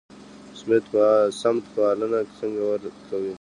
سمت 1.39 1.63
پالنه 1.75 2.19
څنګه 2.37 2.61
ورک 2.69 2.95
کړو؟ 3.07 3.29